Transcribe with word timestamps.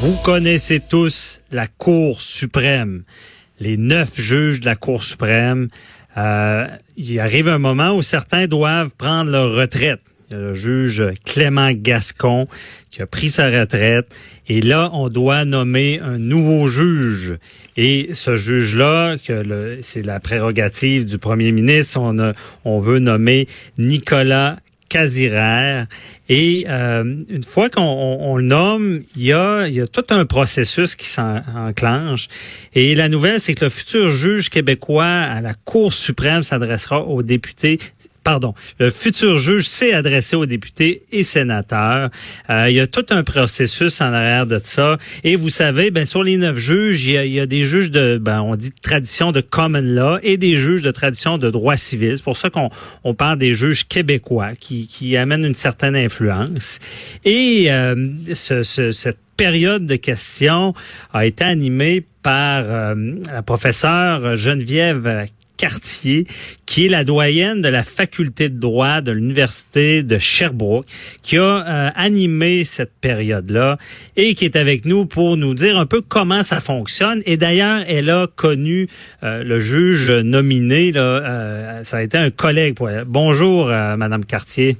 Vous 0.00 0.16
connaissez 0.22 0.78
tous 0.78 1.40
la 1.50 1.66
Cour 1.66 2.22
suprême, 2.22 3.02
les 3.58 3.76
neuf 3.76 4.18
juges 4.18 4.60
de 4.60 4.66
la 4.66 4.76
Cour 4.76 5.02
suprême. 5.02 5.68
Euh, 6.16 6.66
il 6.96 7.18
arrive 7.18 7.48
un 7.48 7.58
moment 7.58 7.96
où 7.96 8.02
certains 8.02 8.46
doivent 8.46 8.90
prendre 8.96 9.32
leur 9.32 9.52
retraite. 9.52 10.00
Le 10.30 10.54
juge 10.54 11.02
Clément 11.24 11.72
Gascon 11.72 12.46
qui 12.92 13.02
a 13.02 13.06
pris 13.06 13.30
sa 13.30 13.50
retraite. 13.50 14.14
Et 14.46 14.60
là, 14.60 14.90
on 14.92 15.08
doit 15.08 15.44
nommer 15.44 15.98
un 16.00 16.18
nouveau 16.18 16.68
juge. 16.68 17.36
Et 17.76 18.10
ce 18.12 18.36
juge-là, 18.36 19.16
que 19.18 19.78
c'est 19.82 20.04
la 20.04 20.20
prérogative 20.20 21.04
du 21.04 21.18
premier 21.18 21.50
ministre, 21.50 21.98
on, 22.00 22.18
a, 22.20 22.32
on 22.64 22.78
veut 22.78 23.00
nommer 23.00 23.48
Nicolas 23.76 24.56
Casiraire. 24.88 25.86
Et 26.28 26.66
euh, 26.68 27.04
une 27.28 27.42
fois 27.42 27.70
qu'on 27.70 28.36
le 28.36 28.42
nomme, 28.42 29.02
il 29.16 29.22
y 29.22 29.32
a, 29.32 29.66
y 29.68 29.80
a 29.80 29.86
tout 29.86 30.04
un 30.10 30.24
processus 30.26 30.94
qui 30.94 31.06
s'enclenche. 31.06 32.28
Et 32.74 32.94
la 32.94 33.08
nouvelle, 33.08 33.40
c'est 33.40 33.54
que 33.54 33.64
le 33.64 33.70
futur 33.70 34.10
juge 34.10 34.50
québécois 34.50 35.04
à 35.04 35.40
la 35.40 35.54
Cour 35.54 35.92
suprême 35.92 36.42
s'adressera 36.42 37.02
aux 37.02 37.22
députés 37.22 37.78
pardon, 38.28 38.52
le 38.78 38.90
futur 38.90 39.38
juge 39.38 39.66
s'est 39.66 39.94
adressé 39.94 40.36
aux 40.36 40.44
députés 40.44 41.02
et 41.12 41.22
sénateurs. 41.22 42.10
Euh, 42.50 42.68
il 42.68 42.76
y 42.76 42.80
a 42.80 42.86
tout 42.86 43.06
un 43.08 43.22
processus 43.22 44.02
en 44.02 44.12
arrière 44.12 44.46
de 44.46 44.60
ça. 44.62 44.98
Et 45.24 45.34
vous 45.34 45.48
savez, 45.48 45.90
ben 45.90 46.04
sur 46.04 46.22
les 46.22 46.36
neuf 46.36 46.58
juges, 46.58 47.06
il 47.06 47.32
y 47.32 47.40
a, 47.40 47.46
des 47.46 47.64
juges 47.64 47.90
de, 47.90 48.18
ben, 48.18 48.42
on 48.42 48.54
dit 48.54 48.68
de 48.68 48.80
tradition 48.82 49.32
de 49.32 49.40
common 49.40 49.80
law 49.80 50.18
et 50.22 50.36
des 50.36 50.58
juges 50.58 50.82
de 50.82 50.90
tradition 50.90 51.38
de 51.38 51.48
droit 51.48 51.78
civil. 51.78 52.18
C'est 52.18 52.22
pour 52.22 52.36
ça 52.36 52.50
qu'on 52.50 52.68
on 53.02 53.14
parle 53.14 53.38
des 53.38 53.54
juges 53.54 53.88
québécois 53.88 54.50
qui, 54.60 54.88
qui 54.88 55.16
amènent 55.16 55.46
une 55.46 55.54
certaine 55.54 55.96
influence. 55.96 56.80
Et 57.24 57.68
euh, 57.70 58.10
ce, 58.34 58.62
ce, 58.62 58.92
cette 58.92 59.20
période 59.38 59.86
de 59.86 59.96
questions 59.96 60.74
a 61.14 61.24
été 61.24 61.44
animée 61.44 62.04
par 62.22 62.64
euh, 62.66 62.94
la 63.32 63.42
professeure 63.42 64.36
Geneviève 64.36 65.28
Cartier, 65.58 66.26
qui 66.64 66.86
est 66.86 66.88
la 66.88 67.04
doyenne 67.04 67.60
de 67.60 67.68
la 67.68 67.82
faculté 67.82 68.48
de 68.48 68.58
droit 68.58 69.02
de 69.02 69.10
l'Université 69.10 70.02
de 70.02 70.18
Sherbrooke, 70.18 70.86
qui 71.22 71.36
a 71.36 71.42
euh, 71.42 71.90
animé 71.94 72.64
cette 72.64 72.92
période-là 73.00 73.76
et 74.16 74.34
qui 74.34 74.46
est 74.46 74.56
avec 74.56 74.86
nous 74.86 75.04
pour 75.04 75.36
nous 75.36 75.52
dire 75.52 75.76
un 75.76 75.84
peu 75.84 76.00
comment 76.00 76.42
ça 76.42 76.62
fonctionne. 76.62 77.20
Et 77.26 77.36
d'ailleurs, 77.36 77.82
elle 77.86 78.08
a 78.08 78.26
connu 78.34 78.88
euh, 79.22 79.44
le 79.44 79.60
juge 79.60 80.10
nominé. 80.10 80.92
Euh, 80.94 81.82
ça 81.84 81.98
a 81.98 82.02
été 82.02 82.16
un 82.16 82.30
collègue 82.30 82.74
pour 82.74 82.88
elle. 82.88 83.04
Bonjour, 83.04 83.66
Madame 83.66 84.24
Cartier. 84.24 84.76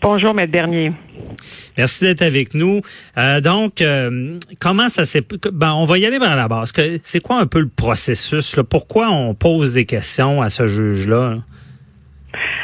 Bonjour, 0.00 0.32
Maître 0.32 0.52
Bernier. 0.52 0.92
Merci 1.76 2.04
d'être 2.04 2.22
avec 2.22 2.54
nous. 2.54 2.80
Euh, 3.18 3.42
donc, 3.42 3.82
euh, 3.82 4.38
comment 4.58 4.88
ça 4.88 5.04
s'est... 5.04 5.22
Ben, 5.52 5.72
on 5.74 5.84
va 5.84 5.98
y 5.98 6.06
aller 6.06 6.18
vers 6.18 6.34
la 6.34 6.48
base. 6.48 6.72
C'est 7.02 7.20
quoi 7.20 7.38
un 7.38 7.46
peu 7.46 7.60
le 7.60 7.68
processus? 7.68 8.56
Là? 8.56 8.64
Pourquoi 8.64 9.10
on 9.10 9.34
pose 9.34 9.74
des 9.74 9.84
questions 9.84 10.40
à 10.40 10.48
ce 10.48 10.66
juge-là? 10.66 11.38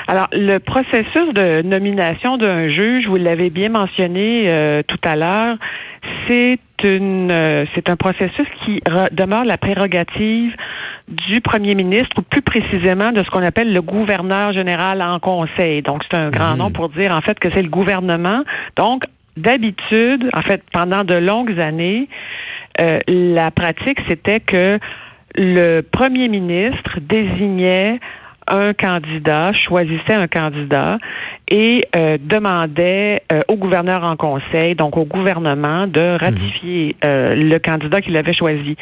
Alors, 0.06 0.29
le 0.33 0.59
processus 0.59 1.34
de 1.34 1.62
nomination 1.62 2.37
d'un 2.37 2.69
juge, 2.69 3.06
vous 3.06 3.17
l'avez 3.17 3.51
bien 3.51 3.69
mentionné 3.69 4.45
euh, 4.47 4.83
tout 4.87 5.01
à 5.05 5.17
l'heure, 5.17 5.56
c'est 6.27 6.59
une 6.84 7.31
euh, 7.31 7.65
c'est 7.75 7.91
un 7.91 7.97
processus 7.97 8.47
qui 8.65 8.81
demeure 9.12 9.45
la 9.45 9.57
prérogative 9.59 10.55
du 11.09 11.41
premier 11.41 11.75
ministre 11.75 12.19
ou 12.19 12.23
plus 12.23 12.43
précisément 12.43 13.12
de 13.12 13.23
ce 13.23 13.31
qu'on 13.31 13.43
appelle 13.43 13.73
le 13.73 13.83
gouverneur 13.83 14.53
général 14.53 15.03
en 15.03 15.19
conseil. 15.19 15.83
Donc 15.83 16.05
c'est 16.09 16.17
un 16.17 16.31
grand 16.31 16.53
mhm. 16.53 16.59
nom 16.59 16.71
pour 16.71 16.89
dire 16.91 17.15
en 17.15 17.21
fait 17.21 17.39
que 17.39 17.51
c'est 17.51 17.62
le 17.62 17.69
gouvernement. 17.69 18.45
Donc 18.77 19.05
d'habitude, 19.37 20.31
en 20.34 20.43
fait 20.43 20.62
pendant 20.73 21.05
de 21.05 21.15
longues 21.15 21.59
années, 21.61 22.09
euh, 22.81 22.99
la 23.09 23.51
pratique 23.51 23.99
c'était 24.09 24.41
que 24.41 24.78
le 25.34 25.81
premier 25.83 26.28
ministre 26.28 26.99
désignait 27.01 28.01
un 28.50 28.72
candidat, 28.72 29.53
choisissait 29.53 30.14
un 30.14 30.26
candidat 30.26 30.98
et 31.48 31.86
euh, 31.97 32.19
demandait 32.20 33.22
euh, 33.32 33.41
au 33.48 33.56
gouverneur 33.56 34.04
en 34.04 34.16
conseil, 34.16 34.75
donc 34.75 34.97
au 34.97 35.04
gouvernement, 35.04 35.86
de 35.86 36.19
ratifier 36.19 36.88
mhm. 36.88 37.10
euh, 37.10 37.34
le 37.34 37.59
candidat 37.59 38.00
qu'il 38.00 38.16
avait 38.16 38.32
choisi. 38.32 38.76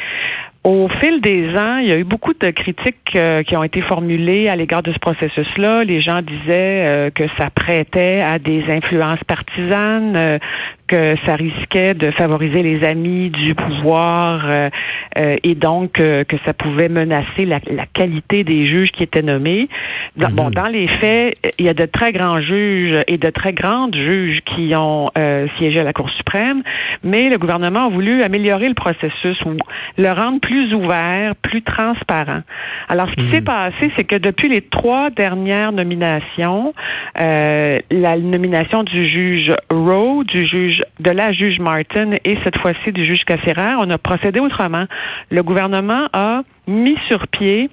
Au 0.67 0.89
fil 0.89 1.21
des 1.21 1.55
ans, 1.55 1.77
il 1.77 1.87
y 1.87 1.93
a 1.93 1.97
eu 1.97 2.03
beaucoup 2.03 2.33
de 2.33 2.49
critiques 2.49 3.15
euh, 3.15 3.41
qui 3.41 3.55
ont 3.55 3.63
été 3.63 3.79
formulées 3.79 4.49
à 4.49 4.57
l'égard 4.57 4.83
de 4.83 4.91
ce 4.91 4.99
processus-là. 4.99 5.85
Les 5.85 6.01
gens 6.01 6.21
disaient 6.21 6.85
euh, 6.85 7.09
que 7.09 7.23
ça 7.37 7.49
prêtait 7.49 8.19
à 8.19 8.37
des 8.37 8.65
influences 8.69 9.23
partisanes, 9.23 10.15
euh, 10.17 10.39
que 10.87 11.15
ça 11.25 11.35
risquait 11.35 11.93
de 11.93 12.11
favoriser 12.11 12.63
les 12.63 12.83
amis 12.83 13.29
du 13.29 13.55
pouvoir 13.55 14.69
et 15.15 15.55
donc 15.55 15.93
que 15.93 16.37
ça 16.45 16.53
pouvait 16.53 16.89
menacer 16.89 17.45
la, 17.45 17.59
qualité 17.93 18.43
des 18.43 18.65
juges 18.65 18.91
qui 18.91 19.03
étaient 19.03 19.21
nommés. 19.21 19.67
Dans, 20.15 20.29
Bon, 20.29 20.45
mhm. 20.45 20.53
dans 20.53 20.67
les 20.67 20.87
faits, 20.87 21.37
il 21.57 21.65
y 21.65 21.69
a 21.69 21.73
de 21.73 21.85
très 21.85 22.11
grands 22.11 22.39
juges 22.41 22.99
et 23.07 23.17
de 23.17 23.29
très 23.29 23.53
grandes 23.53 23.95
juges 23.95 24.41
qui 24.45 24.73
ont 24.75 25.09
siégé 25.57 25.79
à 25.79 25.83
la 25.83 25.93
Cour 25.93 26.09
suprême, 26.11 26.63
mais 27.03 27.29
le 27.29 27.37
gouvernement 27.37 27.87
a 27.87 27.89
voulu 27.89 28.23
améliorer 28.23 28.67
le 28.67 28.75
processus 28.75 29.41
ou 29.45 29.57
le 29.97 30.11
rendre 30.11 30.39
plus 30.39 30.73
ouvert, 30.73 31.35
plus 31.35 31.61
transparent. 31.61 32.41
Alors, 32.89 33.09
ce 33.09 33.15
qui 33.15 33.25
s'est 33.29 33.41
hmm. 33.41 33.45
passé, 33.45 33.91
c'est 33.95 34.03
que 34.03 34.15
depuis 34.15 34.49
les 34.49 34.61
trois 34.61 35.09
dernières 35.09 35.71
nominations, 35.71 36.73
euh, 37.19 37.79
la 37.91 38.17
nomination 38.17 38.83
du 38.83 39.05
juge 39.07 39.53
Rowe, 39.69 40.23
du 40.23 40.45
juge 40.45 40.76
de 40.99 41.11
la 41.11 41.31
juge 41.31 41.59
Martin 41.59 42.11
et 42.23 42.37
cette 42.43 42.57
fois-ci 42.57 42.91
du 42.91 43.05
juge 43.05 43.25
Cassera, 43.25 43.77
on 43.79 43.89
a 43.89 43.97
procédé 43.97 44.39
autrement. 44.39 44.85
Le 45.29 45.43
gouvernement 45.43 46.07
a 46.13 46.41
mis 46.67 46.97
sur 47.07 47.27
pied 47.27 47.69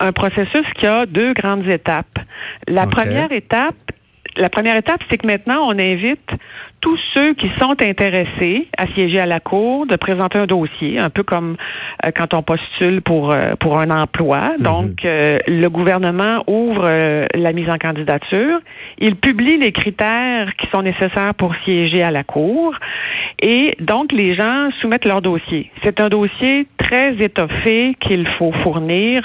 un 0.00 0.12
processus 0.12 0.66
qui 0.76 0.86
a 0.86 1.06
deux 1.06 1.32
grandes 1.32 1.66
étapes. 1.66 2.18
La 2.68 2.86
première 2.86 3.32
étape, 3.32 3.74
la 4.36 4.50
première 4.50 4.76
étape, 4.76 5.00
c'est 5.10 5.18
que 5.18 5.26
maintenant, 5.26 5.66
on 5.68 5.78
invite 5.78 6.30
tous 6.80 6.98
ceux 7.14 7.34
qui 7.34 7.50
sont 7.58 7.74
intéressés 7.80 8.68
à 8.76 8.86
siéger 8.88 9.18
à 9.18 9.26
la 9.26 9.40
Cour 9.40 9.86
de 9.86 9.96
présenter 9.96 10.38
un 10.38 10.46
dossier, 10.46 10.98
un 10.98 11.10
peu 11.10 11.22
comme 11.22 11.56
euh, 12.04 12.10
quand 12.16 12.34
on 12.34 12.42
postule 12.42 13.00
pour, 13.02 13.32
euh, 13.32 13.54
pour 13.58 13.80
un 13.80 13.90
emploi. 13.90 14.52
Mhm. 14.58 14.62
Donc, 14.62 15.04
euh, 15.04 15.38
le 15.48 15.68
gouvernement 15.68 16.44
ouvre 16.46 16.86
la 17.34 17.52
mise 17.52 17.68
en 17.70 17.78
candidature. 17.78 18.60
Il 18.98 19.16
publie 19.16 19.58
les 19.58 19.72
critères 19.72 20.54
qui 20.56 20.66
sont 20.68 20.82
nécessaires 20.82 21.34
pour 21.34 21.54
siéger 21.64 22.02
à 22.02 22.10
la 22.10 22.24
Cour. 22.24 22.74
Et 23.40 23.76
donc, 23.80 24.12
les 24.12 24.34
gens 24.34 24.68
soumettent 24.80 25.06
leur 25.06 25.22
dossier. 25.22 25.70
C'est 25.82 26.00
un 26.00 26.08
dossier 26.08 26.66
très 26.78 27.14
étoffé 27.16 27.96
qu'il 28.00 28.26
faut 28.26 28.52
fournir. 28.62 29.24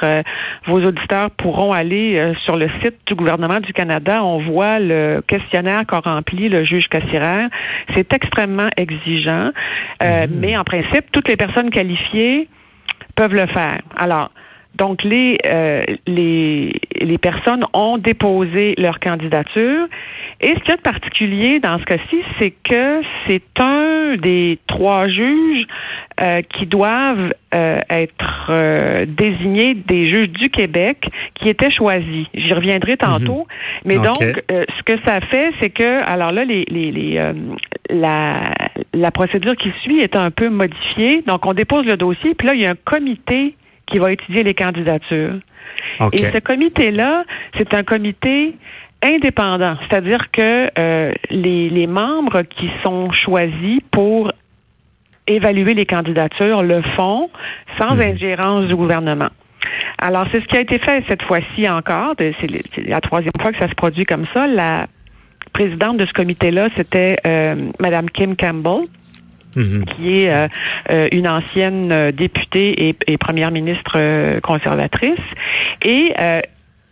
vos 0.66 0.84
auditeurs 0.84 1.32
pourront 1.32 1.72
aller 1.72 2.34
sur 2.44 2.56
le 2.56 2.70
site 2.82 2.96
du 3.06 3.16
gouvernement 3.16 3.60
du 3.60 3.74
Canada. 3.74 4.24
On 4.24 4.40
voit 4.40 4.80
le 4.80 5.01
questionnaire 5.28 5.86
qu'a 5.86 6.00
rempli 6.00 6.50
le 6.50 6.64
juge 6.64 6.88
Cassirer 6.90 7.48
c'est 7.96 8.14
extrêmement 8.14 8.68
exigeant, 8.78 9.52
euh, 10.04 10.28
mhm. 10.28 10.40
mais 10.40 10.58
en 10.58 10.64
principe, 10.64 11.12
toutes 11.12 11.28
les 11.28 11.38
personnes 11.38 11.70
qualifiées 11.70 12.48
peuvent 13.16 13.36
le 13.36 13.48
faire. 13.48 13.82
Alors, 13.98 14.32
donc, 14.76 15.04
les, 15.04 15.38
euh, 15.46 15.84
les, 16.08 16.74
les 17.00 17.18
personnes 17.18 17.66
ont 17.74 17.98
déposé 17.98 18.74
leur 18.78 19.00
candidature. 19.00 19.88
Et 20.40 20.56
ce 20.56 20.60
qu'il 20.60 20.70
y 20.70 20.72
a 20.72 20.78
de 20.78 20.82
particulier 20.82 21.60
dans 21.60 21.78
ce 21.78 21.84
cas-ci, 21.84 22.22
c'est 22.40 22.52
que 22.52 23.02
c'est 23.28 23.44
un 23.60 24.16
des 24.16 24.60
trois 24.68 25.08
juges 25.08 25.68
euh, 26.22 26.42
qui 26.42 26.66
doivent 26.66 27.34
euh, 27.54 27.78
être 27.90 29.06
désignés 29.06 29.74
des 29.74 30.08
juges 30.08 30.30
du 30.30 30.50
Québec 30.50 31.06
qui 31.36 31.50
étaient 31.50 31.70
choisis. 31.70 32.28
J'y 32.34 32.54
reviendrai 32.54 32.96
tantôt. 32.96 33.46
Mhm. 33.86 33.86
Mais 33.86 33.96
donc, 33.96 34.24
ce 34.50 34.84
que 34.84 34.98
ça 35.06 35.20
fait, 35.20 35.52
c'est 35.60 35.70
que, 35.70 36.04
alors 36.06 36.32
là, 36.32 36.46
les, 36.46 36.66
les, 36.70 36.92
les 36.92 37.34
la, 37.90 38.36
la 38.94 39.12
procédure 39.12 39.56
qui 39.56 39.72
suit 39.82 40.00
est 40.00 40.16
un 40.16 40.32
peu 40.32 40.50
modifiée. 40.50 41.24
Donc, 41.28 41.46
on 41.46 41.54
dépose 41.54 41.86
le 41.86 41.98
dossier, 41.98 42.36
puis 42.36 42.48
là, 42.48 42.54
il 42.54 42.62
y 42.62 42.66
a 42.66 42.72
un 42.72 42.76
comité 42.76 43.56
qui 43.92 44.00
va 44.00 44.12
étudier 44.12 44.44
les 44.44 44.54
candidatures. 44.54 45.36
Et 46.14 46.18
ce 46.18 46.40
comité-là, 46.40 47.24
c'est 47.58 47.74
un 47.74 47.84
comité 47.84 48.56
indépendant, 49.04 49.76
c'est-à-dire 49.82 50.30
que 50.32 50.70
euh, 50.80 51.14
les, 51.30 51.70
les 51.70 51.88
membres 51.88 52.42
qui 52.44 52.70
sont 52.84 53.12
choisis 53.12 53.80
pour 53.92 54.32
évaluer 55.28 55.74
les 55.74 55.86
candidatures 55.86 56.62
le 56.64 56.82
font 56.96 57.30
sans 57.80 57.96
Mhm. 57.96 58.02
ingérence 58.02 58.68
du 58.68 58.76
gouvernement. 58.76 59.30
Alors, 60.02 60.26
c'est 60.32 60.40
ce 60.40 60.46
qui 60.46 60.58
a 60.58 60.62
été 60.62 60.80
fait 60.80 61.04
cette 61.08 61.22
fois-ci 61.24 61.70
encore. 61.70 62.16
C'est 62.18 62.78
la 62.88 63.00
troisième 63.02 63.32
fois 63.40 63.52
que 63.52 63.60
ça 63.60 63.68
se 63.68 63.76
produit 63.76 64.06
comme 64.06 64.26
ça. 64.34 64.48
La 64.48 64.88
présidente 65.54 65.98
de 65.98 66.06
ce 66.06 66.14
comité-là, 66.14 66.70
c'était 66.76 67.18
euh, 67.28 67.56
Madame 67.80 68.10
Kim 68.10 68.36
Campbell 68.36 68.86
Mhm. 69.56 69.86
qui 69.86 70.22
est 70.22 70.34
euh, 70.34 70.48
euh, 70.92 71.08
une 71.12 71.28
ancienne 71.28 71.92
euh, 71.92 72.12
députée 72.12 72.90
et, 72.90 72.96
et 73.08 73.18
première 73.18 73.52
ministre 73.52 74.40
conservatrice. 74.42 75.20
Et 75.84 76.14
euh, 76.20 76.42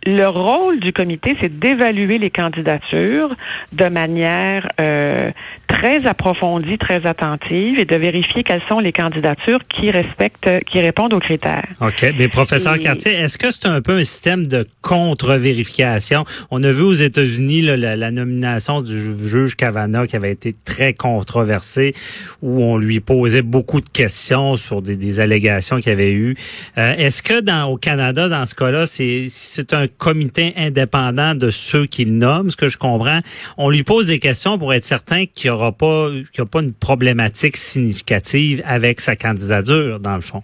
le 0.06 0.26
rôle 0.28 0.80
du 0.80 0.92
comité, 0.92 1.36
c'est 1.40 1.58
d'évaluer 1.58 2.18
les 2.18 2.30
candidatures 2.30 3.34
de 3.72 3.84
manière 3.88 4.68
euh, 4.80 5.30
très 5.68 6.06
approfondie, 6.06 6.78
très 6.78 7.04
attentive 7.06 7.78
et 7.78 7.84
de 7.84 7.96
vérifier 7.96 8.42
quelles 8.42 8.62
sont 8.68 8.78
les 8.80 8.92
candidatures 8.92 9.60
qui 9.68 9.90
respectent, 9.90 10.64
qui 10.64 10.80
répondent 10.80 11.12
aux 11.12 11.20
critères. 11.20 11.68
OK. 11.82 12.14
Mais 12.18 12.28
professeur 12.28 12.76
Et- 12.76 12.78
Cartier, 12.80 13.12
est-ce 13.12 13.36
que 13.36 13.50
c'est 13.50 13.66
un 13.66 13.82
peu 13.82 13.98
un 13.98 14.02
système 14.02 14.46
de 14.46 14.66
contre-vérification? 14.80 16.24
On 16.50 16.62
a 16.62 16.72
vu 16.72 16.82
aux 16.82 16.92
États-Unis 16.94 17.62
la, 17.62 17.96
la 17.96 18.10
nomination 18.10 18.82
du 18.82 18.98
ju- 18.98 19.18
juge 19.18 19.54
Kavanaugh 19.56 20.06
qui 20.06 20.16
avait 20.16 20.32
été 20.32 20.54
très 20.64 20.92
controversée, 20.94 21.94
où 22.42 22.62
on 22.62 22.78
lui 22.78 23.00
posait 23.00 23.42
beaucoup 23.42 23.80
de 23.80 23.88
questions 23.88 24.56
sur 24.56 24.82
des, 24.82 24.96
des 24.96 25.20
allégations 25.20 25.76
qu'il 25.78 25.88
y 25.90 25.92
avait 25.92 26.12
eu. 26.12 26.34
Euh, 26.78 26.94
est-ce 26.96 27.22
que 27.22 27.40
dans 27.40 27.64
au 27.66 27.76
Canada, 27.76 28.28
dans 28.28 28.44
ce 28.46 28.54
cas-là, 28.54 28.86
c'est 28.86 29.26
c'est 29.28 29.72
un 29.74 29.86
comité 29.98 30.52
indépendant 30.56 31.34
de 31.34 31.50
ceux 31.50 31.86
qu'il 31.86 32.16
nomme, 32.16 32.50
ce 32.50 32.56
que 32.56 32.68
je 32.68 32.78
comprends? 32.78 33.20
On 33.56 33.70
lui 33.70 33.82
pose 33.82 34.06
des 34.06 34.18
questions 34.18 34.58
pour 34.58 34.72
être 34.72 34.84
certain 34.84 35.26
qu'il 35.26 35.50
n'y 35.50 35.54
aura 35.54 35.72
pas 35.72 36.08
qu'il 36.10 36.38
y 36.38 36.40
a 36.40 36.46
pas 36.46 36.60
une 36.60 36.72
problématique 36.72 37.56
significative 37.56 38.62
avec 38.64 39.00
sa 39.00 39.16
candidature, 39.16 40.00
dans 40.00 40.16
le 40.16 40.22
fond. 40.22 40.42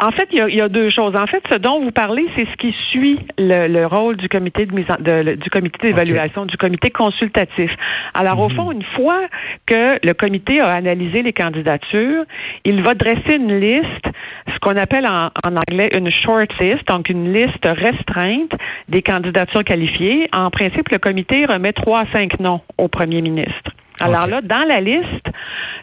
En 0.00 0.10
fait, 0.10 0.26
il 0.32 0.38
y, 0.38 0.40
a, 0.40 0.48
il 0.48 0.56
y 0.56 0.60
a 0.60 0.68
deux 0.68 0.90
choses. 0.90 1.14
En 1.14 1.26
fait, 1.28 1.42
ce 1.48 1.54
dont 1.54 1.80
vous 1.80 1.92
parlez, 1.92 2.26
c'est 2.34 2.46
ce 2.46 2.56
qui 2.56 2.74
suit 2.90 3.20
le, 3.38 3.68
le 3.68 3.86
rôle 3.86 4.16
du 4.16 4.28
comité 4.28 4.66
de 4.66 4.74
mise 4.74 4.86
en, 4.90 5.00
de- 5.00 5.22
le- 5.22 5.36
du 5.36 5.48
comité 5.50 5.78
d'évaluation, 5.82 6.46
du 6.46 6.56
comité 6.56 6.90
consultatif. 6.90 7.70
Alors, 8.12 8.40
au 8.40 8.48
Mhm. 8.48 8.54
fond, 8.56 8.72
une 8.72 8.82
fois 8.82 9.20
que 9.66 10.04
le 10.04 10.12
comité 10.12 10.60
a 10.60 10.72
analysé 10.72 11.22
les 11.22 11.32
candidatures, 11.32 12.24
il 12.64 12.82
va 12.82 12.94
dresser 12.94 13.36
une 13.36 13.60
liste, 13.60 14.06
ce 14.52 14.58
qu'on 14.58 14.76
appelle 14.76 15.06
en, 15.06 15.26
en 15.46 15.56
anglais 15.56 15.90
une 15.96 16.10
short 16.10 16.50
list, 16.58 16.88
donc 16.88 17.08
une 17.08 17.32
liste 17.32 17.64
restreinte 17.64 18.52
des 18.88 19.00
candidatures 19.00 19.62
qualifiées. 19.62 20.28
En 20.34 20.50
principe, 20.50 20.88
le 20.88 20.98
comité 20.98 21.46
remet 21.46 21.72
trois 21.72 22.00
à 22.00 22.06
cinq 22.12 22.40
noms 22.40 22.60
au 22.78 22.88
premier 22.88 23.22
ministre. 23.22 23.70
Alors 24.00 24.26
là, 24.26 24.40
dans 24.42 24.66
la 24.68 24.80
liste, 24.80 25.28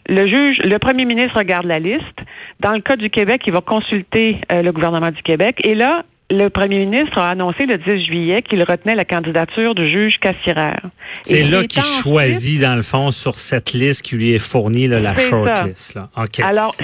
le 0.09 0.27
juge, 0.27 0.57
le 0.65 0.77
premier 0.79 1.05
ministre 1.05 1.37
regarde 1.37 1.65
la 1.65 1.79
liste. 1.79 2.20
Dans 2.61 2.73
le 2.73 2.81
cas 2.81 2.95
du 2.95 3.09
Québec, 3.09 3.41
il 3.47 3.53
va 3.53 3.61
consulter 3.61 4.37
euh, 4.51 4.61
le 4.61 4.71
gouvernement 4.71 5.09
du 5.09 5.21
Québec. 5.23 5.59
Et 5.63 5.73
là, 5.73 6.03
le 6.29 6.49
premier 6.49 6.85
ministre 6.85 7.17
a 7.17 7.31
annoncé 7.31 7.65
le 7.65 7.77
10 7.77 8.05
juillet 8.05 8.41
qu'il 8.43 8.61
retenait 8.63 8.93
la 8.95 9.03
candidature 9.03 9.73
du 9.75 9.89
juge 9.89 10.19
Cassirer. 10.19 10.77
C'est 11.23 11.43
là 11.43 11.63
qu'il 11.63 11.81
choisit, 11.83 12.61
dans 12.61 12.75
le 12.75 12.83
fond, 12.83 13.09
sur 13.11 13.37
cette 13.37 13.73
liste 13.73 14.03
qui 14.03 14.15
lui 14.15 14.33
est 14.33 14.39
fournie, 14.39 14.87
là, 14.87 14.99
la 14.99 15.15
C'est 15.15 15.29
short 15.29 15.57
ça. 15.57 15.65
list. 15.65 15.95
Là. 15.95 16.09
OK. 16.15 16.39
Alors, 16.39 16.75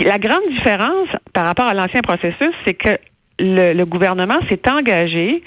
la 0.00 0.18
grande 0.18 0.48
différence 0.50 1.08
par 1.32 1.44
rapport 1.46 1.66
à 1.66 1.74
l'ancien 1.74 2.00
processus, 2.00 2.54
c'est 2.64 2.74
que 2.74 2.96
le, 3.40 3.72
le 3.72 3.84
gouvernement 3.86 4.38
s'est 4.48 4.62
engagé 4.70 5.42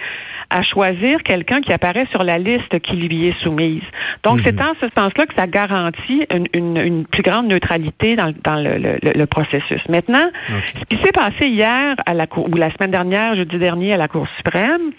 à 0.50 0.62
choisir 0.64 1.24
quelqu'un 1.24 1.62
qui 1.62 1.74
apparaît 1.74 2.08
sur 2.12 2.24
la 2.24 2.38
liste 2.38 2.80
qui 2.80 2.96
lui 2.96 3.28
est 3.28 3.38
soumise. 3.44 3.84
Donc, 4.24 4.38
Mhm. 4.38 4.44
c'est 4.46 4.62
en 4.62 4.74
ce 4.80 4.88
sens-là 4.98 5.26
que 5.26 5.34
ça 5.36 5.48
garantit 5.48 6.26
une, 6.34 6.48
une- 6.54 6.78
une 6.78 7.06
plus 7.06 7.24
grande 7.24 7.48
neutralité 7.48 8.16
dans, 8.16 8.34
dans 8.44 8.56
le, 8.56 8.78
le- 8.78 8.98
le- 9.14 9.26
processus. 9.26 9.82
Maintenant, 9.90 10.26
ce 10.48 10.86
qui 10.86 10.98
s'est 11.04 11.12
passé 11.12 11.48
hier 11.48 11.96
à 12.06 12.14
la 12.14 12.28
cour 12.28 12.48
ou 12.50 12.56
la 12.56 12.70
semaine 12.72 12.92
dernière, 12.92 13.36
jeudi 13.36 13.58
dernier 13.58 13.94
à 13.94 13.98
la 13.98 14.08
Cour 14.08 14.26
suprême, 14.38 14.92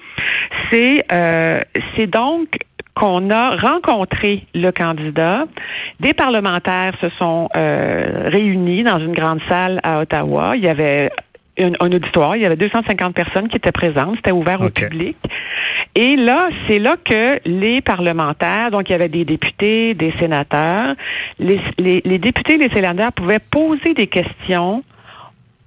c'est 0.71 1.05
euh, 1.13 1.61
c'est 1.97 2.07
donc 2.07 2.59
qu'on 2.95 3.31
a 3.31 3.57
rencontré 3.57 4.45
le 4.55 4.71
candidat. 4.71 5.47
Des 6.01 6.13
parlementaires 6.15 6.93
se 7.01 7.09
sont 7.11 7.49
euh, 7.57 8.29
réunis 8.29 8.83
dans 8.83 8.99
une 8.99 9.13
grande 9.13 9.41
salle 9.49 9.79
à 9.85 10.01
Ottawa. 10.01 10.57
Il 10.57 10.65
y 10.65 10.69
avait 10.69 11.11
un, 11.61 11.73
un 11.81 11.93
auditoire, 11.93 12.37
il 12.37 12.43
y 12.43 12.47
avait 12.47 12.57
250 12.57 13.15
personnes 13.15 13.49
qui 13.49 13.57
étaient 13.57 13.73
présentes, 13.73 14.17
c'était 14.17 14.33
ouvert 14.33 14.61
au 14.61 14.71
public. 14.89 15.17
Et 15.95 16.17
là, 16.17 16.49
c'est 16.67 16.79
là 16.79 16.95
que 17.05 17.41
les 17.45 17.81
parlementaires, 17.81 18.71
donc 18.71 18.89
il 18.89 18.93
y 18.93 18.95
avait 18.95 19.09
des 19.09 19.25
députés, 19.25 19.95
des 19.95 20.13
sénateurs, 20.19 20.95
les, 21.39 21.61
les, 21.79 22.03
les 22.05 22.19
députés 22.19 22.55
et 22.55 22.59
les 22.59 22.71
sénateurs 22.71 23.13
pouvaient 23.13 23.39
poser 23.51 23.95
des 23.95 24.07
questions 24.07 24.83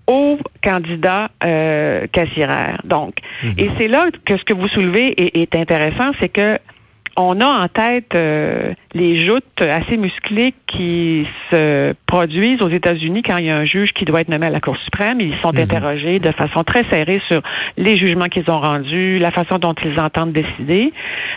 au 0.08 0.38
candidat 0.64 1.30
euh, 1.44 2.08
Cassirer. 2.12 2.74
Donc, 2.84 3.16
Mhm. 3.44 3.54
et 3.58 3.70
c'est 3.78 3.88
là 3.88 4.06
que 4.26 4.36
ce 4.38 4.44
que 4.44 4.54
vous 4.54 4.68
soulevez 4.68 5.14
est, 5.22 5.38
est 5.42 5.56
intéressant, 5.56 6.12
c'est 6.20 6.30
que 6.30 6.58
on 7.18 7.40
a 7.42 7.46
en 7.46 7.68
tête 7.68 8.16
euh, 8.16 8.74
les 8.94 9.25
joutes 9.25 9.62
assez 9.62 9.98
musclées 9.98 10.54
qui 10.68 11.28
se 11.50 11.94
produisent 12.06 12.62
aux 12.62 12.69
États-Unis 12.69 13.22
quand 13.24 13.38
il 13.38 13.46
y 13.46 13.50
a 13.50 13.58
un 13.58 13.66
juge 13.66 13.92
qui 13.94 14.06
doit 14.06 14.22
être 14.22 14.30
nommé 14.30 14.48
à 14.48 14.50
la 14.50 14.60
Cour 14.62 14.78
suprême. 14.78 15.19
Ils 15.19 15.36
sont 15.42 15.52
Mhm. 15.52 15.60
interrogés 15.60 16.19
de 16.19 16.31
façon 16.31 16.63
très 16.63 16.84
serrée 16.86 17.22
sur 17.28 17.42
les 17.78 17.98
jugements 17.98 18.28
qu'ils 18.28 18.50
ont 18.50 18.60
rendus, 18.60 19.19
la 19.19 19.31
façon 19.31 19.58
dont 19.58 19.75
ils 19.84 20.00
entendent 20.00 20.34
décider. 20.34 20.94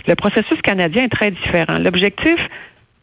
Le 0.06 0.14
processus 0.14 0.60
canadien 0.62 1.04
est 1.04 1.08
très 1.08 1.30
différent. 1.30 1.78
L'objectif 1.78 2.38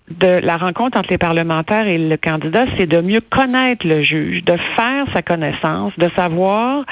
de 0.10 0.28
la 0.44 0.58
rencontre 0.58 0.98
entre 0.98 1.10
les 1.10 1.18
parlementaires 1.18 1.88
et 1.88 1.98
le 1.98 2.18
candidat, 2.18 2.66
c'est 2.78 2.86
de 2.88 3.00
mieux 3.02 3.22
connaître 3.22 3.88
le 3.88 4.02
juge, 4.02 4.44
de 4.44 4.58
faire 4.76 5.06
sa 5.14 5.22
connaissance, 5.22 5.94
de 5.98 6.10
savoir 6.18 6.84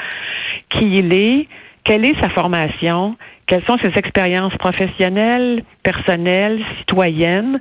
qui 0.69 0.99
il 0.99 1.13
est, 1.13 1.47
quelle 1.83 2.05
est 2.05 2.19
sa 2.19 2.29
formation, 2.29 3.15
quelles 3.47 3.63
sont 3.63 3.77
ses 3.77 3.97
expériences 3.97 4.55
professionnelles, 4.57 5.63
personnelles, 5.83 6.61
citoyennes, 6.79 7.59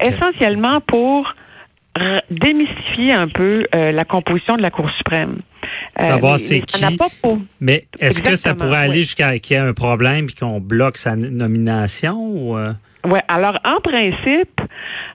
essentiellement 0.00 0.80
pour 0.80 1.34
démystifier 2.30 3.12
un 3.12 3.28
peu 3.28 3.66
euh, 3.74 3.92
la 3.92 4.04
composition 4.04 4.56
de 4.56 4.62
la 4.62 4.70
Cour 4.70 4.88
suprême. 4.90 5.40
Euh, 5.98 6.04
Savoir 6.04 6.38
c'est 6.38 6.60
qui. 6.60 6.96
pas 6.96 7.08
Mais 7.60 7.86
est-ce 7.98 8.22
que 8.22 8.36
ça 8.36 8.54
pourrait 8.54 8.78
aller 8.78 8.90
oui. 8.92 8.98
jusqu'à 9.00 9.38
qu'il 9.38 9.56
y 9.56 9.58
ait 9.58 9.62
un 9.62 9.72
problème 9.74 10.26
puis 10.26 10.36
qu'on 10.36 10.60
bloque 10.60 10.96
sa 10.96 11.16
nomination 11.16 12.16
ou 12.16 12.56
euh? 12.56 12.72
Ouais, 13.04 13.22
alors 13.28 13.58
en 13.64 13.80
principe, 13.80 14.60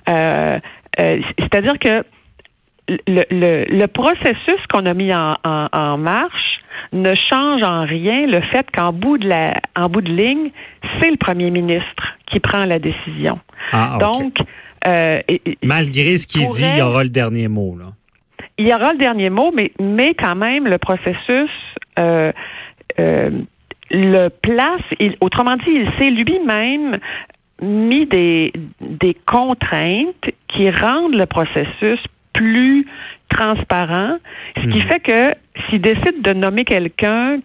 euh, 0.10 0.60
euh, 1.00 1.22
c'est-à-dire 1.40 1.78
que 1.80 2.04
le, 2.88 3.24
le, 3.32 3.66
le 3.68 3.88
processus 3.88 4.66
qu'on 4.72 4.86
a 4.86 4.94
mis 4.94 5.14
en, 5.14 5.36
en, 5.44 5.68
en 5.74 5.98
marche 5.98 6.60
ne 6.94 7.14
change 7.16 7.64
en 7.64 7.84
rien 7.86 8.28
le 8.28 8.42
fait 8.42 8.68
qu'en 8.72 8.94
bout 8.94 9.18
de 9.18 9.28
la 9.28 9.54
en 9.78 9.90
bout 9.90 10.02
de 10.02 10.12
ligne, 10.12 10.52
c'est 11.00 11.10
le 11.10 11.18
premier 11.18 11.50
ministre 11.52 12.16
qui 12.28 12.40
prend 12.40 12.66
la 12.66 12.80
décision. 12.80 13.40
Ah, 13.72 13.96
OK. 13.96 14.02
Donc 14.02 14.38
euh, 14.88 15.20
Malgré 15.64 16.18
ce 16.18 16.28
qu'il 16.28 16.48
dit, 16.50 16.64
il 16.74 16.78
y 16.78 16.82
aura 16.82 17.04
le 17.04 17.10
dernier 17.10 17.48
mot. 17.48 17.76
Là. 17.78 17.86
il 18.60 18.68
y 18.68 18.74
aura 18.74 18.92
le 18.94 19.00
dernier 19.00 19.30
mot, 19.32 19.52
mais, 19.56 19.72
mais 19.80 20.14
quand 20.14 20.36
même, 20.36 20.68
le 20.68 20.78
processus 20.78 21.50
euh, 22.00 22.32
euh, 23.00 23.32
le 23.92 24.30
place, 24.30 24.82
il- 25.00 25.18
autrement 25.22 25.58
dit, 25.58 25.64
il 25.72 25.90
s'est 25.98 26.12
lui-même 26.12 27.00
mis 27.62 28.06
des, 28.06 28.52
des 28.82 29.16
contraintes 29.26 30.30
qui 30.48 30.70
rendent 30.70 31.16
le 31.16 31.26
processus 31.26 32.00
plus 32.36 32.86
transparent, 33.30 34.18
ce 34.58 34.62
qui 34.62 34.80
Mhm. 34.80 34.88
fait 34.90 35.00
que 35.00 35.32
s'il 35.70 35.82
décide 35.82 36.22
de 36.22 36.34
nommer 36.34 36.64
quelqu'un 36.66 37.40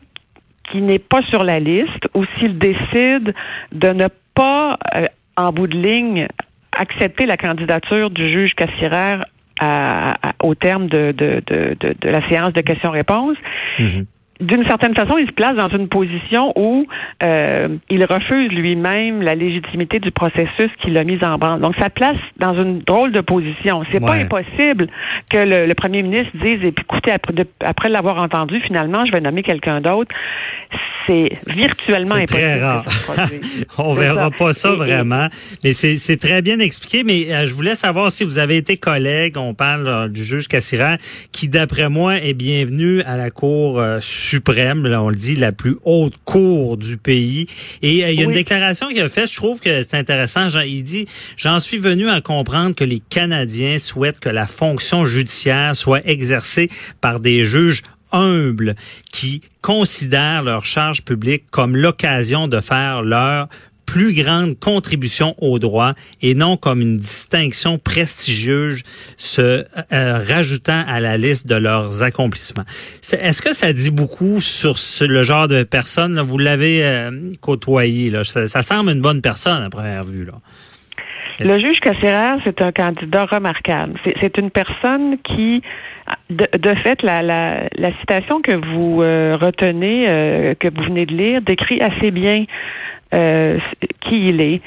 qui 0.70 0.80
n'est 0.82 0.98
pas 0.98 1.22
sur 1.22 1.42
la 1.44 1.58
liste 1.58 2.04
ou 2.14 2.24
s'il 2.38 2.58
décide 2.58 3.34
de 3.72 3.88
ne 3.88 4.06
pas, 4.34 4.78
euh, 4.96 5.06
en 5.36 5.52
bout 5.52 5.66
de 5.66 5.76
ligne, 5.76 6.28
accepter 6.76 7.26
la 7.26 7.36
candidature 7.36 8.10
du 8.10 8.28
juge 8.28 8.54
Cassirer 8.54 9.16
à- 9.60 10.12
à- 10.28 10.32
au 10.42 10.54
terme 10.54 10.86
de, 10.86 11.12
de, 11.16 11.42
de, 11.46 11.76
de, 11.80 11.94
de 12.00 12.08
la 12.08 12.26
séance 12.28 12.52
de 12.52 12.60
questions-réponses, 12.60 13.36
Mhm. 13.78 14.06
D'une 14.40 14.64
certaine 14.64 14.94
façon, 14.94 15.16
il 15.18 15.26
se 15.26 15.32
place 15.32 15.56
dans 15.56 15.68
une 15.68 15.88
position 15.88 16.52
où 16.56 16.86
euh, 17.22 17.68
il 17.88 18.04
refuse 18.04 18.50
lui-même 18.52 19.22
la 19.22 19.34
légitimité 19.34 19.98
du 20.00 20.10
processus 20.10 20.70
qu'il 20.80 20.96
a 20.98 21.04
mis 21.04 21.22
en 21.24 21.38
branle. 21.38 21.60
Donc, 21.60 21.74
ça 21.76 21.90
place 21.90 22.16
dans 22.38 22.54
une 22.54 22.78
drôle 22.78 23.12
de 23.12 23.20
position. 23.20 23.82
C'est 23.92 24.00
pas 24.00 24.14
impossible 24.14 24.88
que 25.30 25.38
le, 25.38 25.66
le 25.66 25.74
premier 25.74 26.02
ministre 26.02 26.32
dise, 26.34 26.64
et 26.64 26.72
puis 26.72 26.84
écoutez, 26.88 27.10
après, 27.12 27.32
de- 27.32 27.46
après 27.60 27.88
l'avoir 27.88 28.18
entendu, 28.18 28.60
finalement, 28.60 29.04
je 29.04 29.12
vais 29.12 29.20
nommer 29.20 29.42
quelqu'un 29.42 29.80
d'autre. 29.80 30.14
C'est 31.06 31.30
virtuellement 31.46 32.14
C'est 32.16 32.22
impossible. 32.22 32.40
très 32.40 32.60
rare. 32.60 32.84
On 33.78 33.94
verra 33.94 34.24
ça. 34.30 34.36
pas 34.38 34.52
ça 34.52 34.72
Et- 34.72 34.76
vraiment. 34.76 35.26
Mais 35.64 35.72
c'est 35.72 36.16
très 36.16 36.42
bien 36.42 36.58
expliqué. 36.58 37.02
Mais 37.04 37.32
euh, 37.32 37.46
je 37.46 37.52
voulais 37.54 37.74
savoir 37.74 38.10
si 38.10 38.24
vous 38.24 38.38
avez 38.38 38.56
été 38.56 38.76
collègue. 38.76 39.36
On 39.36 39.54
parle 39.54 39.86
euh, 39.88 40.08
du 40.08 40.24
juge 40.24 40.48
Cassirer, 40.48 40.96
qui 41.32 41.48
d'après 41.48 41.88
moi 41.88 42.16
est 42.18 42.34
bienvenu 42.34 43.02
à 43.02 43.16
la 43.16 43.30
Cour 43.30 43.80
euh, 43.80 43.98
suprême, 44.30 44.86
là, 44.86 45.02
on 45.02 45.08
le 45.08 45.16
dit, 45.16 45.34
la 45.34 45.50
plus 45.50 45.76
haute 45.84 46.14
cour 46.24 46.76
du 46.76 46.96
pays. 46.96 47.46
Et 47.82 48.04
euh, 48.04 48.10
il 48.10 48.18
y 48.18 48.22
a 48.22 48.24
une 48.24 48.32
déclaration 48.32 48.86
qu'il 48.88 49.00
a 49.00 49.08
faite, 49.08 49.30
je 49.30 49.36
trouve 49.36 49.60
que 49.60 49.82
c'est 49.82 49.94
intéressant. 49.94 50.48
Il 50.60 50.82
dit, 50.84 51.06
j'en 51.36 51.58
suis 51.58 51.78
venu 51.78 52.08
à 52.08 52.20
comprendre 52.20 52.74
que 52.74 52.84
les 52.84 53.00
Canadiens 53.00 53.78
souhaitent 53.78 54.20
que 54.20 54.28
la 54.28 54.46
fonction 54.46 55.04
judiciaire 55.04 55.74
soit 55.74 56.06
exercée 56.06 56.68
par 57.00 57.18
des 57.18 57.44
juges 57.44 57.82
humbles 58.12 58.74
qui 59.12 59.40
considèrent 59.62 60.42
leur 60.42 60.64
charge 60.64 61.02
publique 61.02 61.44
comme 61.50 61.76
l'occasion 61.76 62.48
de 62.48 62.60
faire 62.60 63.02
leur 63.02 63.48
plus 63.90 64.14
grande 64.14 64.56
contribution 64.56 65.34
au 65.38 65.58
droit 65.58 65.94
et 66.22 66.34
non 66.34 66.56
comme 66.56 66.80
une 66.80 66.98
distinction 66.98 67.76
prestigieuse 67.76 68.84
se 69.16 69.64
euh, 69.92 70.18
rajoutant 70.28 70.84
à 70.86 71.00
la 71.00 71.16
liste 71.16 71.48
de 71.48 71.56
leurs 71.56 72.00
accomplissements. 72.04 72.62
Est-ce 73.02 73.42
que 73.42 73.52
ça 73.52 73.72
dit 73.72 73.90
beaucoup 73.90 74.40
sur 74.40 74.76
le 75.00 75.22
genre 75.24 75.48
de 75.48 75.64
personne? 75.64 76.20
Vous 76.20 76.38
l'avez 76.38 76.84
euh, 76.84 77.10
côtoyé. 77.40 78.10
Là. 78.10 78.22
Ça, 78.22 78.46
ça, 78.46 78.62
semble 78.62 78.92
une 78.92 79.00
bonne 79.00 79.22
personne 79.22 79.64
à 79.64 79.70
première 79.70 80.04
vue. 80.04 80.24
Là. 80.24 80.34
Le 81.40 81.58
juge 81.58 81.80
Casseraire, 81.80 82.38
c'est 82.44 82.60
un 82.60 82.70
candidat 82.70 83.24
remarquable. 83.24 83.94
C'est 84.04 84.36
une 84.38 84.50
personne 84.50 85.16
qui, 85.24 85.62
de, 86.28 86.46
de 86.52 86.74
fait, 86.74 87.02
la, 87.02 87.22
la, 87.22 87.68
la, 87.76 87.92
citation 87.98 88.42
que 88.42 88.54
vous 88.54 89.02
euh, 89.02 89.38
retenez, 89.40 90.06
euh, 90.08 90.54
que 90.54 90.68
vous 90.68 90.82
venez 90.84 91.06
de 91.06 91.14
lire, 91.14 91.40
décrit 91.40 91.80
assez 91.80 92.10
bien 92.10 92.44
euh, 93.14 93.58
qui 94.00 94.28
il 94.28 94.40
est. 94.40 94.60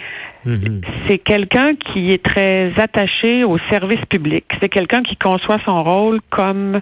Mm-hmm. 0.45 0.81
C'est 1.07 1.17
quelqu'un 1.19 1.75
qui 1.75 2.11
est 2.11 2.23
très 2.23 2.71
attaché 2.77 3.43
au 3.43 3.57
service 3.69 4.03
public. 4.09 4.45
C'est 4.59 4.69
quelqu'un 4.69 5.03
qui 5.03 5.15
conçoit 5.15 5.59
son 5.65 5.83
rôle 5.83 6.19
comme 6.29 6.81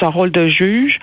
son 0.00 0.10
rôle 0.10 0.30
de 0.32 0.48
juge, 0.48 0.98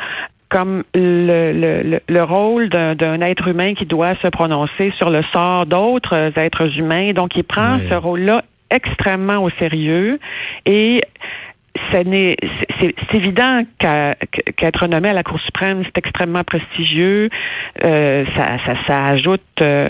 comme 0.50 0.84
le, 0.94 1.52
le, 1.84 2.00
le 2.08 2.24
rôle 2.24 2.70
d'un 2.70 3.22
être 3.22 3.48
humain 3.48 3.74
qui 3.74 3.86
doit 3.86 4.16
se 4.16 4.28
prononcer 4.28 4.92
sur 4.98 5.10
le 5.10 5.22
sort 5.34 5.66
d'autres 5.66 6.38
êtres 6.38 6.78
humains. 6.78 7.14
Donc, 7.14 7.36
il 7.36 7.44
prend 7.44 7.80
ce 7.90 7.96
rôle-là 7.96 8.44
extrêmement 8.70 9.44
au 9.44 9.50
sérieux 9.52 10.20
et 10.66 11.02
c'est 11.92 13.14
évident 13.14 13.64
qu'être 13.80 14.88
nommé 14.88 15.10
à 15.10 15.14
la 15.14 15.24
Cour 15.24 15.40
suprême, 15.40 15.84
c'est 15.84 15.98
extrêmement 15.98 16.44
prestigieux. 16.44 17.30
Euh, 17.84 18.26
ça, 18.36 18.58
ça, 18.66 18.74
ça, 18.88 19.06
ajoute 19.06 19.42
euh, 19.62 19.88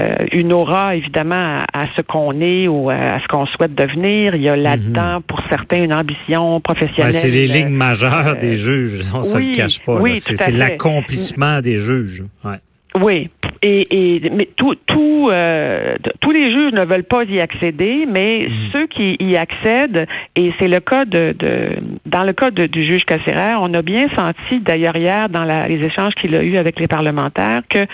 euh, 0.00 0.14
une 0.32 0.52
aura, 0.52 0.96
évidemment, 0.96 1.58
à, 1.72 1.86
ce 1.96 2.02
qu'on 2.02 2.40
est 2.40 2.68
ou 2.68 2.90
à 2.90 3.18
ce 3.20 3.28
qu'on 3.28 3.46
souhaite 3.46 3.74
devenir. 3.74 4.34
Il 4.34 4.42
y 4.42 4.48
a 4.48 4.56
mhm. 4.56 4.62
là-dedans, 4.62 5.20
pour 5.26 5.40
certains, 5.48 5.82
une 5.84 5.94
ambition 5.94 6.60
professionnelle. 6.60 7.12
c'est 7.12 7.28
les 7.28 7.46
lignes 7.46 7.68
majeures 7.68 8.36
des 8.36 8.56
juges, 8.56 9.02
on 9.14 9.20
ne 9.20 9.24
se 9.24 9.38
le 9.38 9.54
cache 9.54 9.80
pas. 9.80 10.00
Oui, 10.00 10.20
c'est 10.20 10.50
l'accomplissement 10.50 11.60
des 11.60 11.78
juges. 11.78 12.24
Ouais. 12.44 12.58
Oui, 13.00 13.30
et, 13.62 14.16
et 14.16 14.30
mais 14.30 14.48
tout, 14.56 14.74
tout, 14.86 15.30
euh, 15.32 15.94
tous 16.20 16.30
les 16.30 16.50
juges 16.50 16.72
ne 16.72 16.84
veulent 16.84 17.04
pas 17.04 17.24
y 17.24 17.40
accéder, 17.40 18.06
mais 18.06 18.46
mhm. 18.48 18.54
ceux 18.72 18.86
qui 18.86 19.16
y 19.18 19.36
accèdent, 19.36 20.06
et 20.36 20.52
c'est 20.58 20.68
le 20.68 20.80
cas 20.80 21.04
de, 21.04 21.34
de 21.38 21.70
dans 22.04 22.24
le 22.24 22.32
cas 22.34 22.50
du 22.50 22.84
juge 22.84 23.04
Casseraire, 23.06 23.60
on 23.62 23.72
a 23.72 23.80
bien 23.80 24.08
senti 24.10 24.60
d'ailleurs 24.60 24.96
hier 24.96 25.28
dans 25.30 25.44
la, 25.44 25.68
les 25.68 25.82
échanges 25.82 26.14
qu'il 26.14 26.34
a 26.34 26.42
eu 26.42 26.56
avec 26.56 26.78
les 26.78 26.86
parlementaires 26.86 27.62
que 27.68 27.86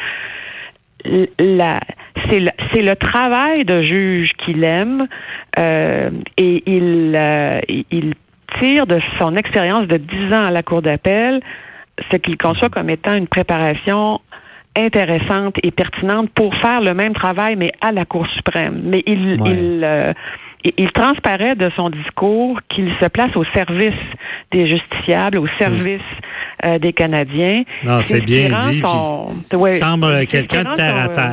la, 1.39 1.81
c'est 2.29 2.41
le, 2.41 2.51
c'est 2.73 2.83
le 2.83 2.97
travail 2.97 3.65
de 3.65 3.83
juge 3.83 4.33
qu'il 4.33 4.65
aime 4.65 5.07
euh, 5.59 6.11
et 6.37 6.63
il, 6.67 7.15
euh, 7.15 7.61
il 7.69 8.15
tire 8.61 8.87
de 8.87 8.99
son 9.19 9.37
expérience 9.37 9.87
de 9.87 9.97
dix 9.97 10.33
ans 10.33 10.43
à 10.43 10.51
la 10.51 10.63
cour 10.63 10.83
d'appel 10.83 11.41
ce 12.11 12.17
qu'il 12.17 12.37
conçoit 12.37 12.69
comme 12.69 12.91
étant 12.91 13.15
une 13.15 13.29
préparation 13.29 14.21
intéressante 14.79 15.57
et 15.63 15.71
pertinente 15.71 16.31
pour 16.31 16.55
faire 16.57 16.81
le 16.81 16.95
même 16.95 17.13
travail, 17.13 17.57
mais 17.57 17.73
à 17.81 17.93
la 17.93 18.05
Cour 18.05 18.27
suprême. 18.29 18.81
Mais 18.85 19.03
il, 19.07 19.41
il, 19.45 19.81
euh, 19.85 20.13
il 20.77 20.91
transparaît 20.93 21.55
de 21.55 21.71
son 21.77 21.91
discours 21.91 22.61
qu'il 22.69 22.91
se 23.01 23.07
place 23.07 23.35
au 23.37 23.45
service 23.45 23.95
des 24.51 24.67
justiciables, 24.67 25.39
au 25.39 25.47
service 25.59 26.03
euh, 26.65 26.79
des 26.79 26.93
Canadiens. 26.93 27.63
Non, 27.85 28.03
c'est 28.03 28.21
bien 28.21 28.49
dit. 28.71 28.81
Son, 28.81 29.31
semble 29.71 30.27
quelqu'un 30.27 30.65
de 30.65 30.75
terre 30.75 30.97
à 30.97 31.09
terre. 31.09 31.25